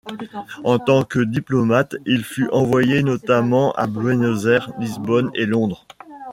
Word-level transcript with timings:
En 0.63 0.79
tant 0.79 1.03
que 1.03 1.19
diplomate, 1.19 1.95
il 2.07 2.23
fut 2.23 2.49
envoyé 2.49 3.03
notamment 3.03 3.71
à 3.73 3.85
Buenos 3.85 4.45
Aires, 4.47 4.71
Lisbonne 4.79 5.29
et 5.35 5.45
Londres. 5.45 5.85